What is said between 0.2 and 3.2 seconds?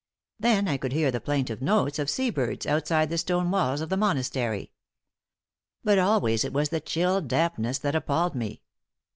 Then I could hear the plaintive notes of sea birds outside the